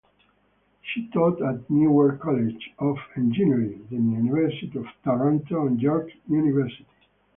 [0.81, 6.87] She taught at Newark College of Engineering, the University of Toronto, and York University.